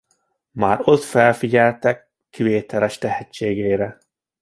Már 0.51 0.79
ott 0.83 1.01
felfigyeltek 1.03 2.09
kivételes 2.29 2.97
tehetségére. 2.97 3.97